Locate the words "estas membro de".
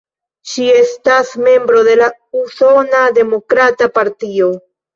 0.77-1.99